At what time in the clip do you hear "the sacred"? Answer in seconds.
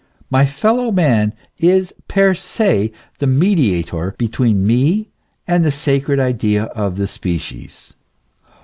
5.63-6.19